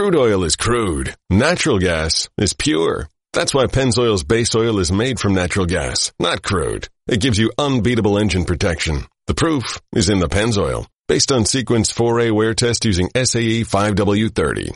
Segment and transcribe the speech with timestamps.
[0.00, 1.14] Crude oil is crude.
[1.28, 3.06] Natural gas is pure.
[3.34, 6.88] That's why Pennzoil's base oil is made from natural gas, not crude.
[7.06, 9.04] It gives you unbeatable engine protection.
[9.26, 14.74] The proof is in the Pennzoil, based on Sequence 4A wear test using SAE 5W30.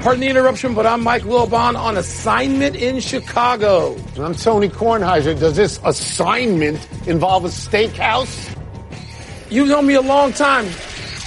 [0.00, 3.94] Pardon the interruption, but I'm Mike Wilbon on assignment in Chicago.
[4.18, 5.38] I'm Tony Kornheiser.
[5.38, 8.58] Does this assignment involve a steakhouse?
[9.50, 10.66] You've known me a long time.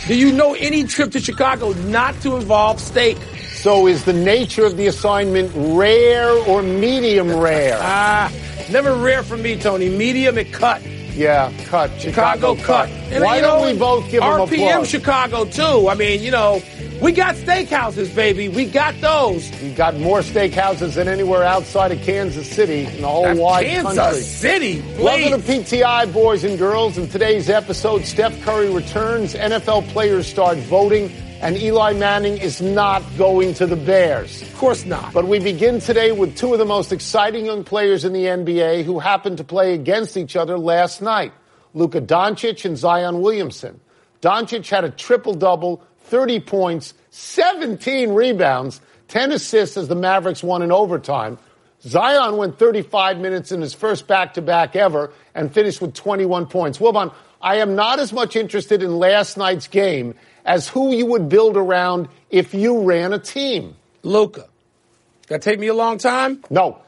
[0.08, 3.18] Do you know any trip to Chicago not to involve steak?
[3.54, 7.80] So is the nature of the assignment rare or medium rare?
[7.82, 8.32] Ah,
[8.70, 9.90] never rare for me, Tony.
[9.90, 10.84] Medium and cut.
[11.16, 11.90] Yeah, cut.
[12.00, 12.90] Chicago, Chicago, cut.
[12.90, 14.86] And, Why you don't we both give them a RPM?
[14.86, 15.90] Chicago too.
[15.90, 16.62] I mean, you know,
[17.02, 18.48] we got steakhouses, baby.
[18.48, 19.50] We got those.
[19.62, 23.66] We got more steakhouses than anywhere outside of Kansas City in the whole That's wide
[23.66, 24.22] Kansas country.
[24.22, 24.82] City.
[24.98, 26.98] Welcome to PTI, boys and girls.
[26.98, 33.04] In today's episode, Steph Curry returns, NFL players start voting, and Eli Manning is not
[33.18, 34.42] going to the Bears.
[34.42, 35.14] Of course not.
[35.14, 38.84] But we begin today with two of the most exciting young players in the NBA
[38.84, 41.34] who happened to play against each other last night
[41.74, 43.82] Luka Doncic and Zion Williamson.
[44.22, 50.62] Doncic had a triple double, 30 points, 17 rebounds, 10 assists as the Mavericks won
[50.62, 51.38] in overtime.
[51.82, 56.48] Zion went 35 minutes in his first back to back ever and finished with 21
[56.48, 56.80] points.
[56.80, 61.30] Wilbon, I am not as much interested in last night's game as who you would
[61.30, 63.76] build around if you ran a team.
[64.04, 64.48] Luka.
[65.28, 66.44] That take me a long time?
[66.50, 66.80] No.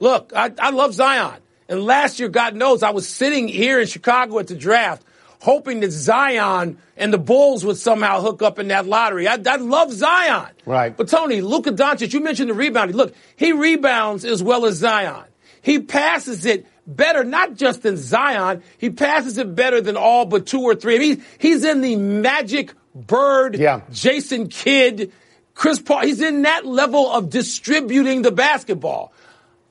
[0.00, 1.40] Look, I, I love Zion.
[1.68, 5.02] And last year, God knows, I was sitting here in Chicago at the draft,
[5.40, 9.28] hoping that Zion and the Bulls would somehow hook up in that lottery.
[9.28, 10.48] I, I love Zion.
[10.64, 10.96] Right.
[10.96, 12.96] But Tony, Luka Doncic, you mentioned the rebounding.
[12.96, 15.24] Look, he rebounds as well as Zion.
[15.62, 18.62] He passes it better, not just than Zion.
[18.78, 20.94] He passes it better than all but two or three.
[20.96, 23.82] I mean, he's in the Magic Bird, Yeah.
[23.92, 25.12] Jason Kidd,
[25.54, 26.00] Chris Paul.
[26.02, 29.12] He's in that level of distributing the basketball.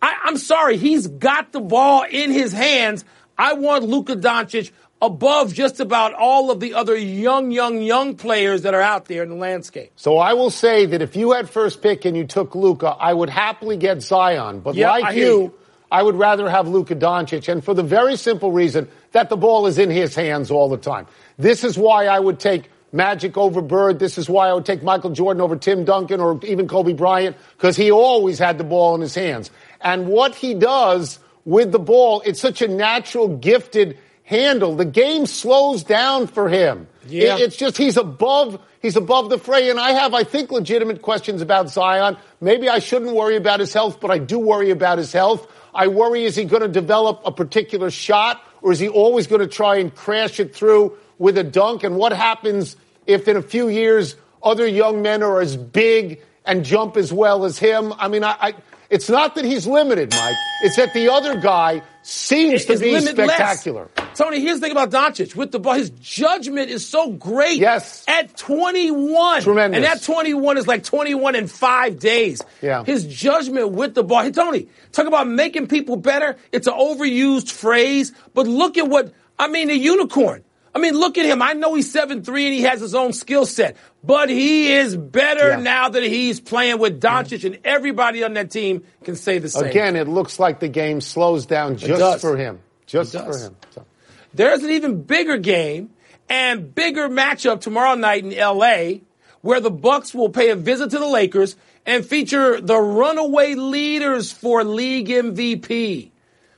[0.02, 3.06] I, I'm sorry, he's got the ball in his hands.
[3.38, 4.72] I want Luka Doncic
[5.06, 9.24] above just about all of the other young, young, young players that are out there
[9.24, 9.92] in the landscape.
[9.96, 13.14] So I will say that if you had first pick and you took Luka, I
[13.14, 14.60] would happily get Zion.
[14.60, 15.54] But Yeah, like hear you, you.
[15.92, 19.68] I would rather have Luka Doncic, and for the very simple reason that the ball
[19.68, 21.08] is in his hands all the time.
[21.38, 24.00] This is why I would take Magic over Bird.
[24.00, 27.36] This is why I would take Michael Jordan over Tim Duncan or even Kobe Bryant
[27.58, 29.52] because he always had the ball in his hands.
[29.82, 34.76] And what he does with the ball, it's such a natural, gifted handle.
[34.76, 36.88] The game slows down for him.
[37.08, 37.36] Yeah.
[37.36, 41.02] It- it's just he's above he's above the fray and I have I think legitimate
[41.02, 42.18] questions about Zion.
[42.42, 45.48] Maybe I shouldn't worry about his health, but I do worry about his health.
[45.74, 49.42] I worry is he going to develop a particular shot or is he always going
[49.42, 52.76] to try and crash it through with a dunk and what happens
[53.06, 57.46] if in a few years other young men are as big and jump as well
[57.46, 57.94] as him?
[58.00, 58.54] I mean I, I
[58.90, 60.36] it's not that he's limited, Mike.
[60.64, 63.28] It's that the other guy seems to be limitless.
[63.28, 63.90] spectacular.
[64.14, 65.74] Tony, here's the thing about Doncic with the ball.
[65.74, 67.60] His judgment is so great.
[67.60, 68.06] Yes.
[68.08, 69.42] At 21.
[69.42, 69.76] Tremendous.
[69.76, 72.42] And that 21 is like 21 in five days.
[72.62, 72.84] Yeah.
[72.84, 74.22] His judgment with the ball.
[74.22, 76.38] Hey, Tony, talk about making people better.
[76.52, 80.44] It's an overused phrase, but look at what, I mean, the unicorn.
[80.76, 81.42] I mean, look at him.
[81.42, 85.52] I know he's 7'3 and he has his own skill set, but he is better
[85.52, 85.56] Yeah.
[85.62, 89.64] now that he's playing with Doncic and everybody on that team can say the same.
[89.64, 92.60] Again, it looks like the game slows down just for him.
[92.86, 93.56] Just for him.
[93.74, 93.86] So.
[94.34, 95.92] There's an even bigger game
[96.30, 99.00] and bigger matchup tomorrow night in LA
[99.42, 104.32] where the Bucks will pay a visit to the Lakers and feature the runaway leaders
[104.32, 106.12] for league MVP.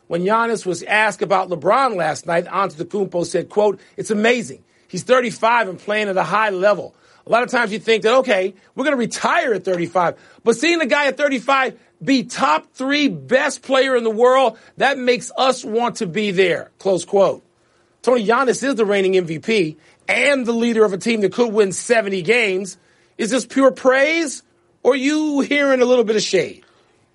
[0.08, 4.64] When Giannis was asked about LeBron last night, Antetokounmpo said, quote, it's amazing.
[4.88, 6.96] He's 35 and playing at a high level.
[7.26, 10.16] A lot of times you think that, okay, we're going to retire at 35.
[10.46, 14.98] But seeing the guy at 35 be top three best player in the world, that
[14.98, 16.72] makes us want to be there.
[16.80, 17.44] Close quote.
[18.02, 19.76] Tony Giannis is the reigning MVP
[20.08, 22.78] and the leader of a team that could win 70 games.
[23.18, 24.44] Is this pure praise
[24.84, 26.64] or you hearing a little bit of shade?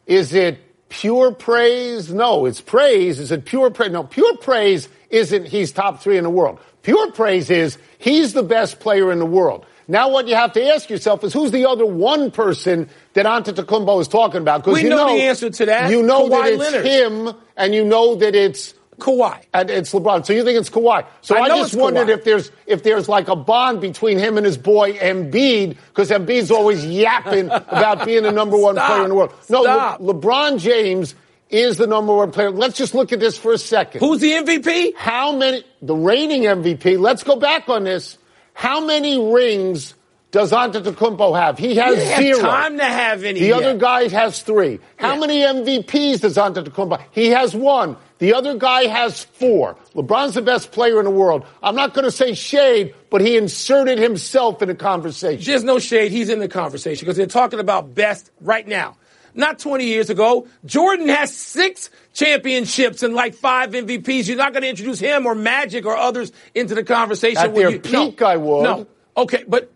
[0.07, 0.59] Is it
[0.93, 2.13] pure praise?
[2.13, 3.19] No, it's praise.
[3.19, 3.91] Is it pure praise?
[3.91, 6.61] No, pure praise isn't he's top three in the world.
[6.83, 9.65] Pure praise is he's the best player in the world.
[9.89, 14.01] Now what you have to ask yourself is who's the other one person that Antetokounmpo
[14.01, 14.65] is talking about?
[14.65, 15.91] Because you know know the answer to that.
[15.91, 16.85] You know Kawhi that it's Leonard.
[16.87, 19.41] him, and you know that it's Kawhi.
[19.55, 20.25] and it's LeBron.
[20.27, 21.05] So you think it's Kawhi?
[21.23, 22.19] So I I, just wondered Kawhi.
[22.19, 26.51] if there's if there's like a bond between him and his boy Embiid because Embiid's
[26.51, 28.89] always yapping about being the number one Stop.
[28.89, 29.35] player in the world.
[29.49, 29.63] No.
[29.63, 31.15] Le- LeBron James
[31.51, 32.51] is the number one player.
[32.51, 34.01] Let's just look at this for a second.
[34.01, 34.95] Who's the MVP?
[34.97, 35.65] How many?
[35.83, 36.99] The reigning MVP.
[36.99, 38.17] Let's go back on this.
[38.55, 39.95] How many rings
[40.33, 41.59] does Antetokounmpo have?
[41.59, 42.41] He has He zero.
[42.41, 43.39] Time to have any.
[43.39, 43.59] The yet.
[43.63, 44.81] other guy has three.
[44.97, 45.21] How Yeah.
[45.21, 47.01] many MVPs does Antetokounmpo?
[47.13, 47.97] He has one.
[48.19, 49.77] The other guy has four.
[49.95, 51.45] LeBron's the best player in the world.
[51.63, 55.45] I'm not going to say shade, but he inserted himself in a conversation.
[55.45, 56.13] There's no shade.
[56.13, 58.97] He's in the conversation because they're talking about best right now.
[59.35, 60.47] Not 20 years ago.
[60.65, 64.29] Jordan has six championships and like five MVPs.
[64.29, 67.39] You're not going to introduce him or Magic or others into the conversation.
[67.43, 68.63] At their you, peak, no, I would.
[68.63, 68.87] No.
[69.17, 69.72] Okay, but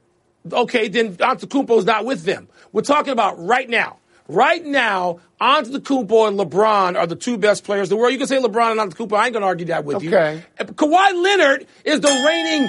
[0.52, 2.48] okay, then Antetokounmpo is not with them.
[2.72, 3.98] We're talking about right now.
[4.28, 8.12] Right now, Antetokounmpo and LeBron are the two best players in the world.
[8.12, 9.16] You can say LeBron and Antetokounmpo.
[9.16, 10.08] I ain't going to argue that with you.
[10.08, 10.42] Okay.
[10.58, 12.68] Kawhi Leonard is the reigning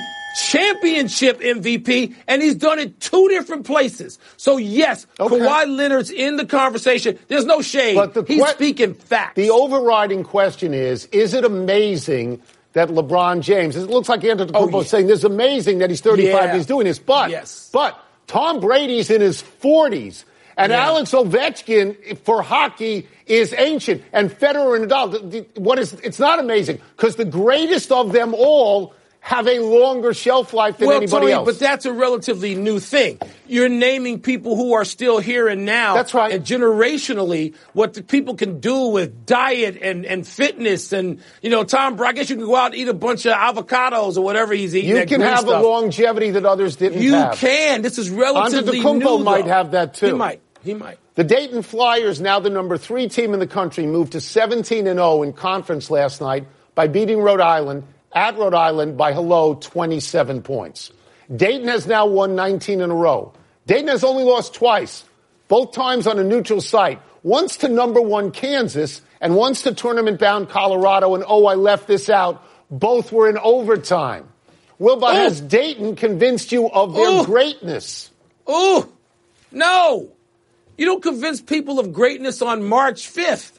[0.52, 4.20] championship MVP, and he's done it two different places.
[4.38, 5.36] So yes, Okay.
[5.40, 7.18] Kawhi Leonard's in the conversation.
[7.28, 7.96] There's no shade.
[7.96, 9.36] But the he's que- speaking facts.
[9.36, 12.42] The overriding question is, is it amazing
[12.78, 14.88] that LeBron James, it looks like Antetokounmpo Oh, yeah.
[14.88, 16.44] saying this is amazing that he's 35 Yeah.
[16.46, 17.70] and he's doing this, but, Yes.
[17.74, 17.98] but
[18.28, 20.24] Tom Brady's in his 40s.
[20.60, 20.86] And Yeah.
[20.88, 25.46] Alex Ovechkin for hockey is ancient, and Federer and Nadal.
[25.58, 25.94] What is?
[26.04, 30.88] It's not amazing because the greatest of them all have a longer shelf life than
[30.88, 31.46] well, anybody Tony, else.
[31.46, 33.20] but that's a relatively new thing.
[33.46, 35.96] You're naming people who are still here and now.
[35.96, 36.34] That's right.
[36.34, 41.64] And generationally, what the people can do with diet and, and fitness and, you know,
[41.64, 44.54] Tom, I guess you can go out and eat a bunch of avocados or whatever
[44.54, 44.96] he's eating.
[44.96, 45.62] you can have stuff.
[45.62, 47.36] a longevity that others didn't You have.
[47.36, 47.82] can.
[47.82, 49.24] This is relatively Antetokounmpo new.
[49.24, 49.52] might though.
[49.52, 50.08] have that, too.
[50.08, 50.42] He might.
[50.64, 51.00] He might.
[51.16, 55.00] The Dayton Flyers, now the number three team in the country, moved to 17 and
[55.00, 60.42] 0 in conference last night by beating Rhode Island at Rhode Island by hello 27
[60.42, 60.92] points.
[61.34, 63.34] Dayton has now won 19 in a row.
[63.66, 65.04] Dayton has only lost twice,
[65.48, 67.02] both times on a neutral site.
[67.24, 71.16] Once to number one Kansas and once to tournament bound Colorado.
[71.16, 72.46] And oh, I left this out.
[72.72, 74.28] Both were in overtime.
[74.80, 75.16] Wilbon, Ooh.
[75.16, 77.26] has Dayton convinced you of their Ooh.
[77.26, 78.12] greatness?
[78.50, 78.90] Ooh,
[79.52, 80.12] no.
[80.78, 83.54] You don't convince people of greatness on March 5th.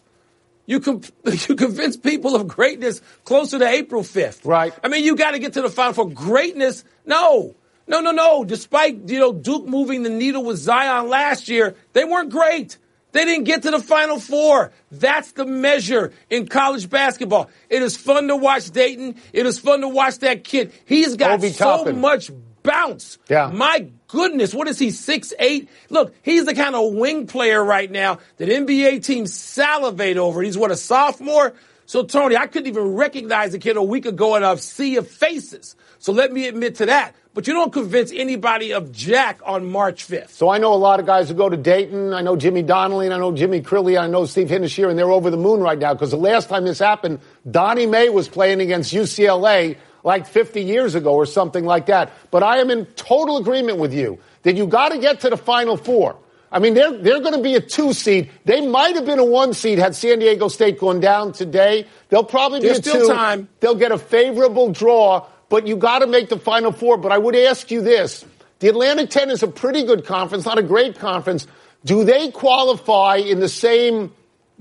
[0.69, 4.45] You, com- you convince people of greatness closer to April 5th.
[4.45, 4.73] Right.
[4.85, 6.85] I mean, you got to get to the final for greatness.
[7.07, 7.57] No,
[7.87, 8.45] no, no, no.
[8.45, 12.77] Despite, you know, Duke moving the needle with Zion last year, they weren't great.
[13.13, 14.71] They didn't get to the final four.
[14.93, 17.49] That's the measure in college basketball.
[17.71, 19.17] It is fun to watch Dayton.
[19.33, 20.73] It is fun to watch that kid.
[20.85, 21.99] He's got Obi so Toppin.
[22.03, 22.31] much
[22.69, 23.19] bounce.
[23.29, 23.51] Yeah.
[23.53, 25.69] My goodness, what is he, six eight?
[25.89, 30.43] Look, he's the kind of wing player right now that NBA teams salivate over.
[30.43, 31.55] He's what, a sophomore?
[31.87, 35.09] So, Tony, I couldn't even recognize the kid a week ago in a sea of
[35.09, 35.75] faces.
[35.99, 37.15] So let me admit to that.
[37.33, 40.31] But you don't convince anybody of Jack on March 5th.
[40.31, 42.13] So I know a lot of guys who go to Dayton.
[42.13, 45.11] I know Jimmy Donnelly, and I know Jimmy Crilly, I know Steve Hinishir, and they're
[45.11, 47.21] over the moon right now because the last time this happened,
[47.51, 49.77] Donnie May was playing against UCLA
[50.09, 52.11] like 50 years ago or something like that.
[52.31, 55.37] But I am in total agreement with you that you got to get to the
[55.37, 56.17] Final Four.
[56.51, 58.31] I mean, they're, they're going to be a two seed.
[58.47, 61.87] They might have been a one seed had San Diego State gone down today.
[62.09, 63.13] They'll probably There's be a still two.
[63.13, 63.49] time.
[63.61, 66.97] They'll get a favorable draw, but you got to make the Final Four.
[66.97, 68.25] But I would ask you this.
[68.61, 71.47] The Atlantic 10 is a pretty good conference, not a great conference.
[71.85, 74.11] Do they qualify in the same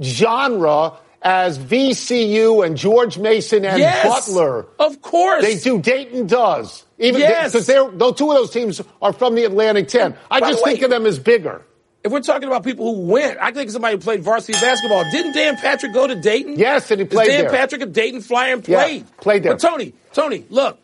[0.01, 4.65] genre as VCU and George Mason and yes, Butler?
[4.79, 5.43] Of course.
[5.43, 5.79] They do.
[5.81, 6.85] Dayton does.
[6.99, 7.51] Even Yes.
[7.51, 10.15] because they're those two of those teams are from the Atlantic 10.
[10.31, 11.63] I By just way- think of them as bigger.
[12.03, 15.03] If we're talking about people who went, I think somebody who played varsity basketball.
[15.11, 16.57] Didn't Dan Patrick go to Dayton?
[16.57, 17.51] Yes, and he played Is Dan there.
[17.51, 19.17] Patrick a Dayton flyer and Yeah, played.
[19.17, 19.53] played there.
[19.53, 20.77] But Tony, Tony, look,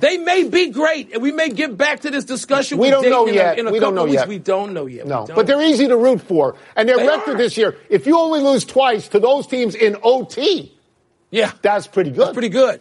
[0.00, 2.78] they may be great, and we may get back to this discussion.
[2.78, 3.58] We with don't know in yet.
[3.58, 4.14] A, We couple don't know weeks.
[4.14, 4.28] yet.
[4.28, 5.06] We don't know yet.
[5.06, 6.56] No, but they're easy to root for.
[6.76, 7.38] And their They record are.
[7.38, 10.72] this year, if you only lose twice to those teams in OT,
[11.30, 12.20] yeah, that's pretty good.
[12.20, 12.80] That's pretty good.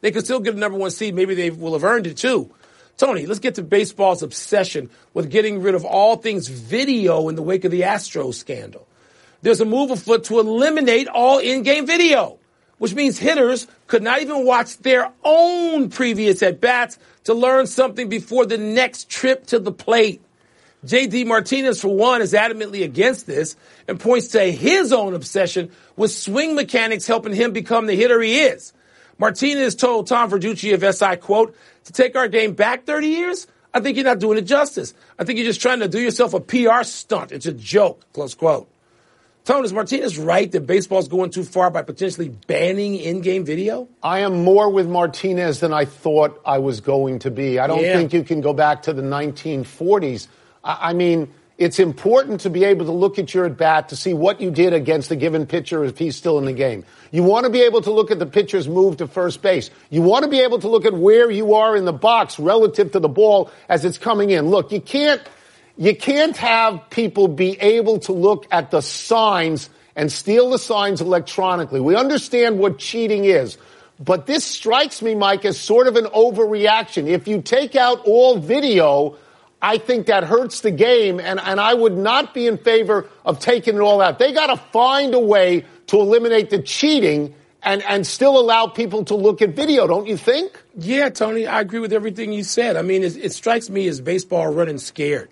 [0.00, 1.14] They could still get a number one seed.
[1.14, 2.50] Maybe they will have earned it too.
[2.96, 7.42] Tony, let's get to baseball's obsession with getting rid of all things video in the
[7.42, 8.86] wake of the Astros scandal.
[9.42, 12.38] There's a move afoot to eliminate all in-game video,
[12.78, 18.46] which means hitters could not even watch their own previous at-bats to learn something before
[18.46, 20.22] the next trip to the plate.
[20.86, 23.56] JD Martinez, for one, is adamantly against this
[23.88, 28.40] and points to his own obsession with swing mechanics helping him become the hitter he
[28.40, 28.72] is.
[29.18, 33.80] Martinez told Tom Verducci of SI, quote, to take our game back 30 years, I
[33.80, 34.94] think you're not doing it justice.
[35.18, 37.32] I think you're just trying to do yourself a PR stunt.
[37.32, 38.68] It's a joke, close quote.
[39.48, 43.88] Tony, is Martinez right that baseball's going too far by potentially banning in-game video?
[44.02, 47.58] I am more with Martinez than I thought I was going to be.
[47.58, 47.96] I don't Yeah.
[47.96, 50.28] think you can go back to the 1940s.
[50.62, 53.96] I, I mean, it's important to be able to look at your at bat to
[53.96, 56.84] see what you did against a given pitcher if he's still in the game.
[57.10, 59.70] You want to be able to look at the pitcher's move to first base.
[59.88, 62.92] You want to be able to look at where you are in the box relative
[62.92, 64.50] to the ball as it's coming in.
[64.50, 65.22] Look, you can't,
[65.78, 71.00] you can't have people be able to look at the signs and steal the signs
[71.00, 71.80] electronically.
[71.80, 73.56] We understand what cheating is.
[74.00, 77.06] But this strikes me, Mike, as sort of an overreaction.
[77.08, 79.16] If you take out all video,
[79.62, 83.38] I think that hurts the game, and, and I would not be in favor of
[83.38, 84.18] taking it all out.
[84.18, 89.04] They got to find a way to eliminate the cheating and, and still allow people
[89.06, 90.60] to look at video, don't you think?
[90.76, 92.76] Yeah, Tony, I agree with everything you said.
[92.76, 95.28] I mean, it, it strikes me as baseball running scared.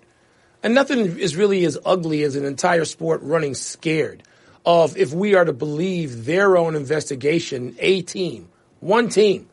[0.67, 4.21] And nothing is really as ugly as an entire sport running scared
[4.65, 8.49] of if we are to believe their own investigation, a team,
[8.81, 9.47] one team.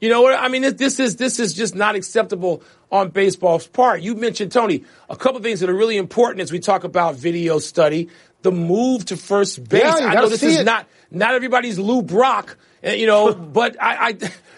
[0.00, 0.62] You know what I mean?
[0.76, 4.00] This is this is just not acceptable on baseball's part.
[4.00, 7.58] You mentioned Tony a couple things that are really important as we talk about video
[7.58, 8.08] study.
[8.40, 9.82] The move to first base.
[9.82, 10.64] Yeah, I know this is it.
[10.64, 14.08] not not everybody's Lou Brock, eh, you know, but I, I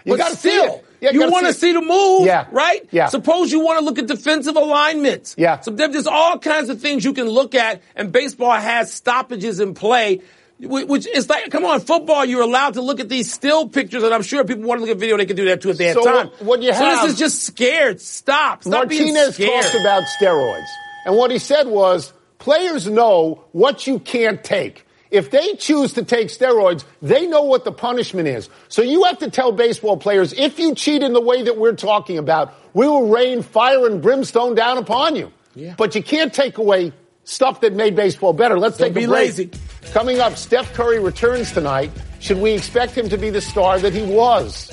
[0.05, 2.47] you but still, yeah, you, you want to see, see, the move, yeah.
[2.51, 2.87] right?
[2.91, 3.07] Yeah.
[3.07, 5.35] Suppose you want to look at defensive alignments.
[5.39, 5.61] Yeah.
[5.61, 9.75] So there's all kinds of things you can look at, and baseball has stoppages in
[9.75, 10.23] play
[10.61, 14.13] which is like, come on, football, you're allowed to look at these still pictures, and
[14.13, 15.95] I'm sure people want to look at video, they can do that too at that
[15.95, 16.31] so time.
[16.41, 18.01] What you have, so this is just scared.
[18.01, 18.65] Stop.
[18.65, 20.67] Stop Martinez talked about steroids,
[21.07, 24.85] and what he said was, players know what you can't take.
[25.11, 28.49] If they choose to take steroids, they know what the punishment is.
[28.69, 31.75] So you have to tell baseball players, if you cheat in the way that we're
[31.75, 35.33] talking about, we will rain fire and brimstone down upon you.
[35.55, 35.75] Yeah.
[35.79, 36.93] But you can't take away
[37.25, 38.59] stuff that made baseball better.
[38.59, 39.29] Let's Don't take be a break.
[39.29, 39.51] lazy.
[39.93, 41.91] Coming up, Steph Curry returns tonight.
[42.21, 44.71] Should we expect him to be the star that he was?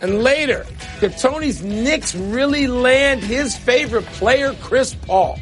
[0.00, 0.64] And later,
[1.00, 5.38] could Tony's Knicks really land his favorite player, Chris Paul?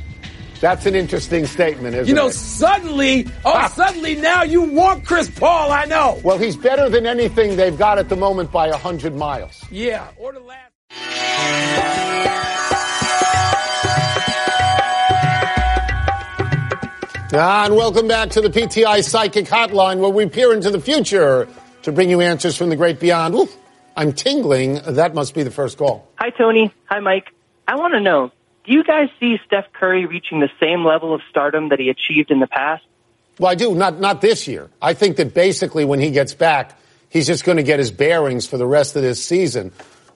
[0.60, 2.08] That's an interesting statement, isn't it?
[2.08, 2.32] You know, it?
[2.32, 3.68] suddenly, oh, ah.
[3.68, 6.18] suddenly now you want Chris Paul, I know.
[6.24, 9.62] Well, he's better than anything they've got at the moment by 100 miles.
[9.70, 10.72] Yeah, or the last.
[17.38, 21.46] Ah, and welcome back to the PTI Psychic Hotline, where we peer into the future
[21.82, 23.34] to bring you answers from the great beyond.
[23.34, 23.54] Oof,
[23.94, 24.80] I'm tingling.
[24.86, 26.08] That must be the first call.
[26.14, 26.72] Hi, Tony.
[26.86, 27.34] Hi, Mike.
[27.68, 28.30] I want to know
[28.66, 32.30] do you guys see Steph Curry reaching the same level of stardom that he achieved
[32.30, 32.84] in the past?
[33.38, 33.74] Well, I do.
[33.74, 34.70] Not, not this year.
[34.80, 38.46] I think that basically when he gets back, he's just going to get his bearings
[38.46, 39.72] for the rest of this season.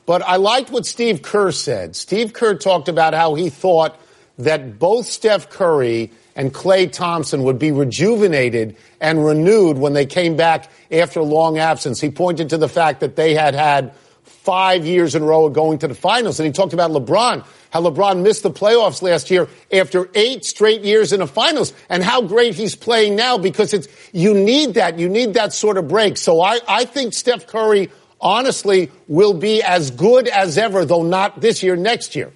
[0.07, 1.95] But I liked what Steve Kerr said.
[1.95, 4.01] Steve Kerr talked about how he thought
[4.39, 10.37] that both Steph Curry and Klay Thompson would be rejuvenated and renewed when they came
[10.37, 12.01] back after a long absence.
[12.01, 13.93] He pointed to the fact that they had had
[14.25, 16.41] five years in a row of going to the finals.
[16.41, 20.83] And he talked about LeBron, how LeBron missed the playoffs last year after eight straight
[20.83, 24.99] years in the finals and how great he's playing now because it's, you need that.
[24.99, 26.17] You need that sort of break.
[26.17, 31.41] So I, I think Steph Curry honestly will be as good as ever, though not
[31.41, 32.33] this year, next year.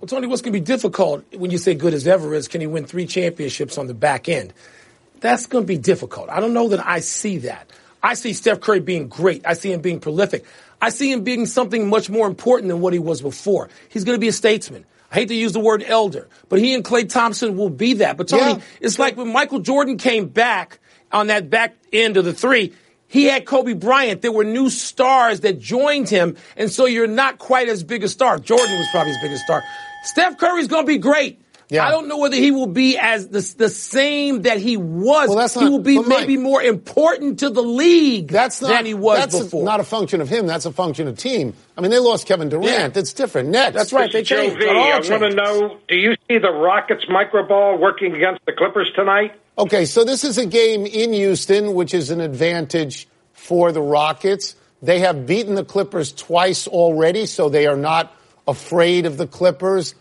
[0.00, 2.62] Well, Tony, what's going to be difficult when you say good as ever is can
[2.62, 4.54] he win three championships on the back end?
[5.20, 6.30] That's going to be difficult.
[6.30, 7.68] I don't know that I see that.
[8.02, 9.42] I see Steph Curry being great.
[9.44, 10.46] I see him being prolific.
[10.80, 13.68] I see him being something much more important than what he was before.
[13.88, 14.84] He's going to be a statesman.
[15.10, 18.16] I hate to use the word elder, but he and Klay Thompson will be that.
[18.16, 18.60] But Tony, yeah.
[18.80, 20.78] it's like when Michael Jordan came back
[21.10, 22.72] on that back end of the three,
[23.08, 24.22] he had Kobe Bryant.
[24.22, 28.08] There were new stars that joined him, and so you're not quite as big a
[28.08, 28.38] star.
[28.38, 29.64] Jordan was probably his biggest star.
[30.04, 31.40] Steph Curry's going to be great.
[31.70, 31.86] Yeah.
[31.86, 35.28] I don't know whether he will be as the, the same that he was.
[35.28, 38.70] Well, that's not, he will be maybe Mike, more important to the league that's not,
[38.70, 39.62] than he was that's before.
[39.62, 40.48] A, not a function of him.
[40.48, 41.54] That's a function of team.
[41.78, 42.66] I mean, they lost Kevin Durant.
[42.66, 43.00] Yeah.
[43.00, 43.50] It's different.
[43.50, 43.76] Next.
[43.76, 44.12] That's right.
[44.12, 44.58] They changed.
[44.58, 48.90] V, I want to know, do you see the Rockets microball working against the Clippers
[48.96, 49.34] tonight?
[49.56, 54.56] Okay, so this is a game in Houston, which is an advantage for the Rockets.
[54.82, 58.12] They have beaten the Clippers twice already, so they are not
[58.48, 59.94] afraid of the Clippers.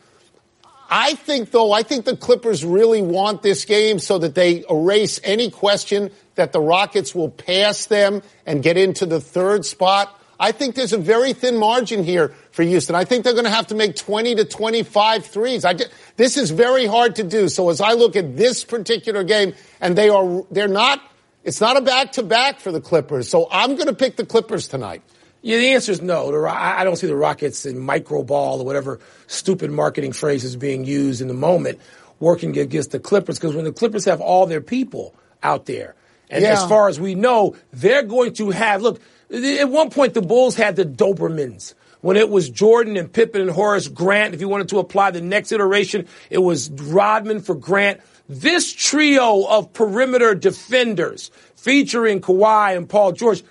[0.90, 5.20] I think, though, I think the Clippers really want this game so that they erase
[5.24, 10.20] any question that the Rockets will pass them and get into the third spot.
[10.40, 12.96] I think there's a very thin margin here for Houston.
[12.96, 15.66] I think they're going to have to make 20 to 25 threes.
[15.66, 15.76] I,
[16.16, 17.50] this is very hard to do.
[17.50, 21.02] So as I look at this particular game, and they are, they're not,
[21.44, 23.30] it's not a back to back for the Clippers.
[23.30, 25.04] So I'm going to pick the Clippers tonight.
[25.42, 26.32] Yeah, the answer is no.
[26.32, 30.56] The, I don't see the Rockets in micro ball or whatever stupid marketing phrase is
[30.56, 31.80] being used in the moment
[32.20, 35.96] working against the Clippers because when the Clippers have all their people out there,
[36.30, 36.54] and yeah.
[36.54, 39.02] as far as we know, they're going to have look.
[39.32, 43.50] At one point, the Bulls had the Dobermans when it was Jordan and Pippen and
[43.50, 44.34] Horace Grant.
[44.34, 48.02] If you wanted to apply the next iteration, it was Rodman for Grant.
[48.28, 53.44] This trio of perimeter defenders featuring Kawhi and Paul George,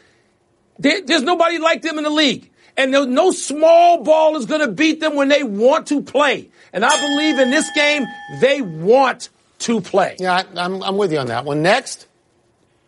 [0.78, 2.50] there, there's nobody like them in the league.
[2.76, 6.48] And no, no small ball is going to beat them when they want to play.
[6.72, 8.06] And I believe in this game,
[8.40, 9.30] they want
[9.60, 10.16] to play.
[10.20, 11.62] Yeah, I'm, I'm with you on that one.
[11.62, 12.06] Next.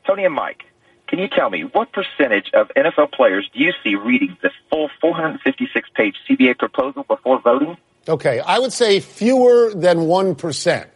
[0.06, 0.62] Tony and Mike,
[1.08, 4.88] can you tell me what percentage of NFL players do you see reading the full
[5.00, 7.76] 456 page CBA proposal before voting?
[8.08, 10.86] Okay, I would say fewer than 1%.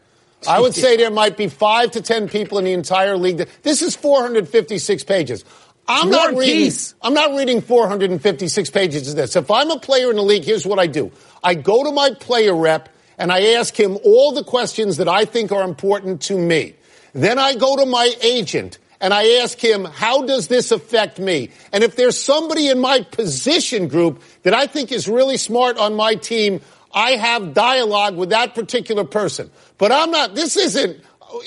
[0.47, 3.39] I would say there might be five to 10 people in the entire league.
[3.39, 5.45] That, this is 456 pages.
[5.87, 6.55] I'm War not reading.
[6.65, 6.95] peace.
[7.03, 9.37] I'm not reading 456 pages of this.
[9.37, 11.13] If I'm a player in the league, here's what I do:
[11.43, 12.89] I go to my player rep
[13.19, 16.75] and I ask him all the questions that I think are important to me.
[17.13, 21.51] Then I go to my agent and I ask him, how does this affect me?
[21.73, 25.95] And if there's somebody in my position group that I think is really smart on
[25.95, 26.61] my team,
[26.93, 29.51] I have dialogue with that particular person.
[29.79, 31.01] But I'm not, this isn't,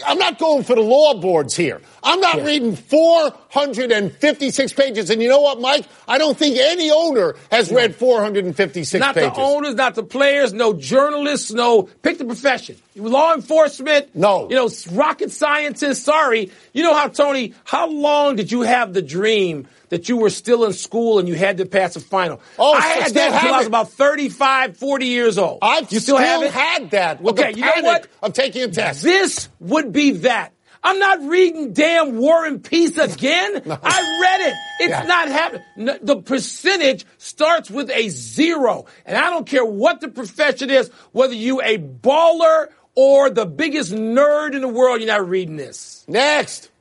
[0.06, 1.82] I'm not going for the law boards here.
[2.04, 5.10] I'm not reading 456 pages.
[5.10, 5.86] And you know what, Mike?
[6.08, 9.36] I don't think any owner has read 456 Not pages.
[9.36, 12.78] the owners, not the players, no journalists, no pick the profession.
[12.98, 14.50] Law enforcement, No.
[14.50, 16.04] you know, rocket scientists.
[16.04, 17.54] Sorry, you know how Tony?
[17.64, 21.36] How long did you have the dream that you were still in school and you
[21.36, 22.42] had to pass a final?
[22.60, 25.60] Oh, I had still that until I was about 35, 40 years old.
[25.62, 26.52] I've you still, have it?
[26.52, 28.08] had that Okay, you know what?
[28.22, 29.04] of taking a test.
[29.04, 30.54] This would be that.
[30.84, 33.56] I'm not reading damn War and Peace again.
[33.84, 34.54] I read it.
[34.80, 35.04] It's Yeah.
[35.04, 35.98] not happening.
[36.04, 38.86] The percentage starts with a zero.
[39.06, 43.94] And I don't care what the profession is, whether you a baller or the biggest
[43.94, 46.04] nerd in the world, you're not reading this.
[46.08, 46.72] Next.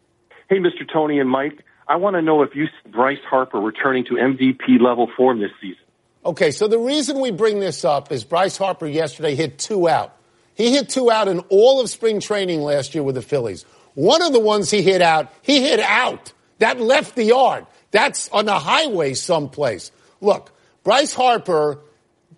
[0.49, 0.91] Hey, Mr.
[0.91, 4.81] Tony and Mike, I want to know if you see Bryce Harper returning to MVP
[4.81, 5.83] level form this season.
[6.25, 10.17] Okay, so the reason we bring this up is Bryce Harper yesterday hit two out.
[10.55, 13.67] He hit two out in all of spring training last year with the Phillies.
[13.93, 16.33] One of the ones he hit out, he hit out.
[16.61, 17.67] That left the yard.
[17.91, 19.93] That's on the highway someplace.
[20.23, 20.51] Look,
[20.83, 21.79] Bryce Harper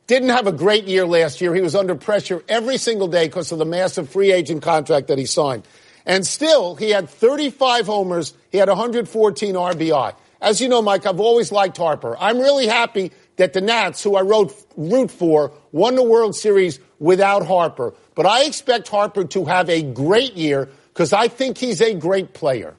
[0.09, 1.55] didn't have a great year last year.
[1.55, 5.19] He was under pressure every single day because of the massive free agent contract that
[5.19, 5.69] he signed.
[6.07, 8.33] And still, he had 35 homers.
[8.51, 10.15] He had 114 RBI.
[10.41, 12.17] As you know, Mike, I've always liked Harper.
[12.19, 16.81] I'm really happy that the Nats, who I wrote root for, won the World Series
[16.99, 17.93] without Harper.
[18.15, 22.33] But I expect Harper to have a great year because I think he's a great
[22.33, 22.75] player.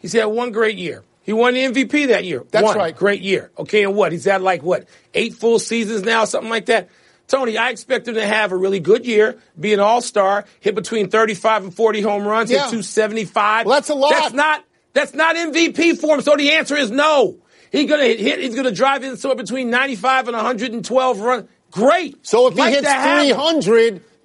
[0.00, 1.04] He's had one great year.
[1.24, 2.44] He won the MVP that year.
[2.50, 2.96] That's One right.
[2.96, 3.50] Great year.
[3.58, 4.12] Okay, and what?
[4.12, 4.86] He's had like what?
[5.14, 6.88] Eight full seasons now, something like that.
[7.28, 11.08] Tony, I expect him to have a really good year, be an all-star, hit between
[11.08, 12.64] 35 and 40 home runs, Yeah.
[12.64, 13.66] hit 275.
[13.66, 14.10] Well, that's a lot.
[14.10, 16.20] That's not that's not MVP form.
[16.20, 17.38] So the answer is no.
[17.70, 18.40] He's gonna hit.
[18.40, 21.48] He's gonna drive in somewhere between 95 and 112 runs.
[21.70, 22.26] Great.
[22.26, 23.28] So if he hits that happen.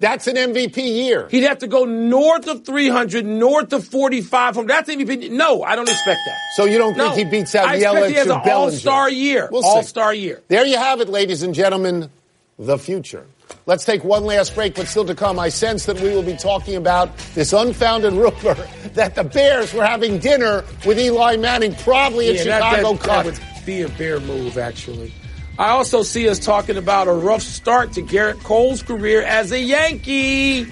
[0.00, 1.28] that's an MVP year.
[1.28, 4.54] He'd have to go north of 300, north of 45.
[4.54, 4.66] Home.
[4.66, 5.30] That's MVP.
[5.30, 6.38] No, I don't expect that.
[6.56, 8.50] So you don't think he beats out I expect he has an Bellinger?
[8.52, 9.48] all-star year.
[9.50, 10.42] We'll all-star year.
[10.48, 12.10] There you have it, ladies and gentlemen,
[12.58, 13.26] the future.
[13.66, 16.36] Let's take one last break, but still to come, I sense that we will be
[16.36, 18.54] talking about this unfounded rumor
[18.94, 23.02] that the Bears were having dinner with Eli Manning, probably at Yeah, that- Chicago that,
[23.06, 25.12] that would be a bear move, actually.
[25.58, 29.58] I also see us talking about a rough start to Gerrit Cole's career as a
[29.60, 30.64] Yankee.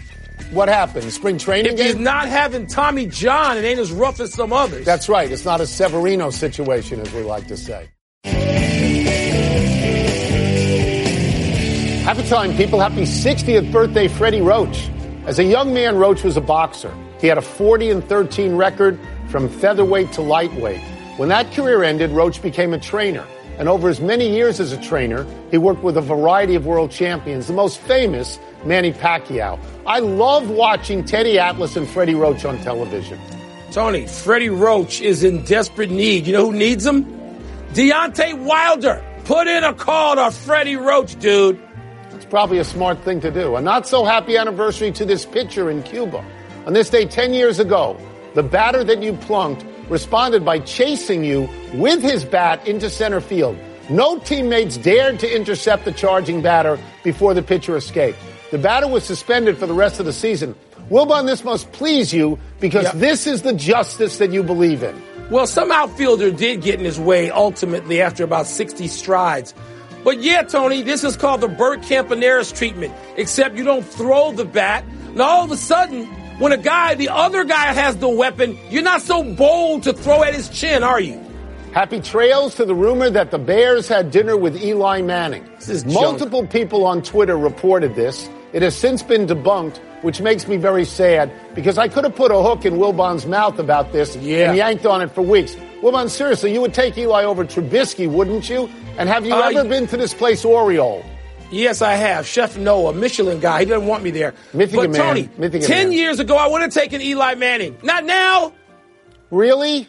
[0.53, 1.11] What happened?
[1.13, 2.05] Spring training If he's game?
[2.05, 4.87] not having Tommy John, it ain't as rough as some others.
[4.87, 5.31] That's right.
[5.31, 7.89] It's not a Severino situation, as we like to say.
[12.05, 12.79] Happy time, people.
[12.79, 14.89] Happy 60th birthday, Freddie Roach.
[15.27, 16.95] As a young man, Roach was a boxer.
[17.21, 20.81] He had a 40 and 13 record from featherweight to lightweight.
[21.17, 23.27] When that career ended, Roach became a trainer.
[23.59, 26.91] And over his many years as a trainer, he worked with a variety of world
[26.91, 29.59] champions, the most famous, Manny Pacquiao.
[29.87, 33.19] I love watching Teddy Atlas and Freddie Roach on television.
[33.73, 36.27] Tony, Freddie Roach is in desperate need.
[36.27, 37.05] You know who needs him?
[37.73, 39.03] Deontay Wilder.
[39.25, 41.61] Put in a call to Freddie Roach, dude.
[42.13, 43.57] It's probably a smart thing to do.
[43.57, 46.25] A not so happy anniversary to this pitcher in Cuba.
[46.67, 47.99] On this day 10 years ago,
[48.35, 53.57] the batter that you plunked responded by chasing you with his bat into center field.
[53.89, 58.19] No teammates dared to intercept the charging batter before the pitcher escaped.
[58.51, 60.55] The batter was suspended for the rest of the season.
[60.91, 62.93] Wilbon, this must please you because Yeah.
[62.95, 65.01] this is the justice that you believe in.
[65.31, 69.55] Well, some outfielder did get in his way ultimately after about 60 strides.
[70.05, 74.45] But yeah, Tony, this is called the Bert Campaneris treatment, except you don't throw the
[74.45, 74.85] bat.
[75.09, 78.83] And all of a sudden, when a guy, the other guy has the weapon, you're
[78.83, 81.21] not so bold to throw at his chin, are you?
[81.73, 85.45] Happy trails to the rumor that the Bears had dinner with Eli Manning.
[85.57, 86.51] This is Multiple junk.
[86.53, 88.31] people on Twitter reported this.
[88.55, 92.31] It has since been debunked, which makes me very sad because I could have put
[92.31, 94.49] a hook in Wilbon's mouth about this Yeah.
[94.49, 95.55] and yanked on it for weeks.
[95.83, 98.71] Wilbon, seriously, you would take Eli over Trubisky, wouldn't you?
[98.97, 101.05] And have you Uh, ever been to this place, Oriole?
[101.51, 102.27] Yes, I have.
[102.27, 103.61] Chef Noah, Michelin guy.
[103.61, 104.35] He doesn't want me there.
[104.53, 104.93] But man.
[104.93, 105.93] Tony, Mythica ten man.
[105.93, 107.77] years ago, I would have taken Eli Manning.
[107.83, 108.53] Not now.
[109.31, 109.89] Really?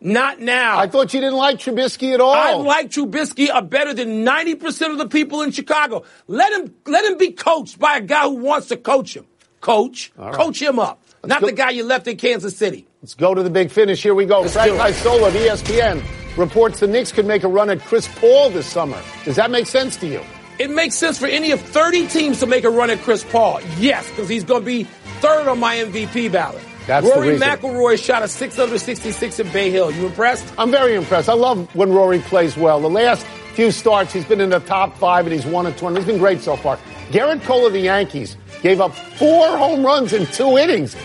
[0.00, 0.78] Not now.
[0.78, 2.32] I thought you didn't like Trubisky at all.
[2.32, 6.04] I like Trubisky uh, better than 90% of the people in Chicago.
[6.28, 9.26] Let him, let him be coached by a guy who wants to coach him.
[9.60, 10.32] Coach, right.
[10.32, 11.02] coach him up.
[11.24, 12.86] Not go- the guy you left in Kansas City.
[13.02, 14.02] Let's go to the big finish.
[14.02, 14.42] Here we go.
[14.42, 14.78] Let's Frank.
[14.78, 16.02] Isola of ESPN
[16.36, 19.00] reports the Knicks could make a run at Chris Paul this summer.
[19.24, 20.22] Does that make sense to you?
[20.58, 23.60] It makes sense for any of 30 teams to make a run at Chris Paul.
[23.78, 24.84] Yes, because he's going to be
[25.20, 26.62] third on my MVP ballot.
[26.88, 27.38] That's Rory.
[27.38, 29.92] McIlroy shot a 666 in Bay Hill.
[29.92, 30.52] You impressed?
[30.58, 31.28] I'm very impressed.
[31.28, 32.80] I love when Rory plays well.
[32.80, 36.06] The last few starts, he's been in the top five and he's won a tournament.
[36.06, 36.76] He's been great so far.
[37.10, 40.96] Gerrit Cole of the Yankees gave up four home runs in two innings.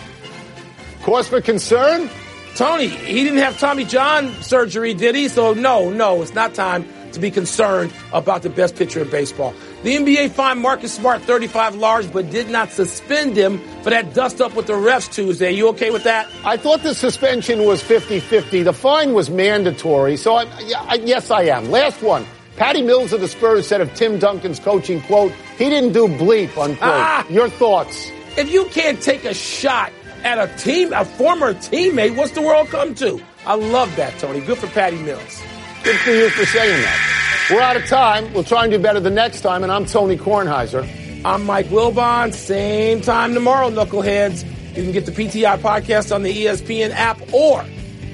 [1.04, 2.10] Cause for concern?
[2.56, 5.28] Tony, he didn't have Tommy John surgery, did he?
[5.28, 9.54] So no, no, it's not time to be concerned about the best pitcher in baseball.
[9.84, 14.42] The NBA fined Marcus Smart 35 large, but did not suspend him for that dust
[14.42, 15.52] up with the refs Tuesday.
[15.52, 16.30] You okay with that?
[16.46, 18.64] I thought the suspension was 50-50.
[18.64, 20.18] The fine was mandatory.
[20.18, 20.44] So I,
[20.78, 21.70] I, yes, I am.
[21.72, 22.26] Last one.
[22.56, 26.50] Patty Mills of the Spurs said of Tim Duncan's coaching, quote, he didn't do bleep,
[26.50, 26.78] unquote.
[26.82, 27.26] Ah!
[27.28, 28.12] Your thoughts?
[28.38, 29.92] If you can't take a shot
[30.24, 33.20] at a team, a former teammate, what's the world come to?
[33.46, 34.40] I love that, Tony.
[34.40, 35.42] Good for Patty Mills.
[35.84, 37.48] Good for you for saying that.
[37.52, 38.34] We're out of time.
[38.34, 39.64] We'll try and do better the next time.
[39.64, 40.88] And I'm Tony Kornheiser.
[41.26, 42.34] I'm Mike Wilbon.
[42.34, 44.46] Same time tomorrow, knuckleheads.
[44.78, 47.66] You can get the PTI podcast on the ESPN app or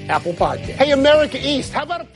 [0.08, 0.72] Apple Podcast.
[0.72, 2.06] Hey, America East, how about a